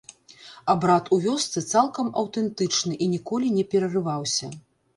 Абрад 0.73 1.11
у 1.17 1.19
вёсцы 1.25 1.63
цалкам 1.75 2.09
аўтэнтычны 2.23 2.93
і 3.07 3.13
ніколі 3.15 3.55
не 3.61 3.69
перарываўся. 3.77 4.53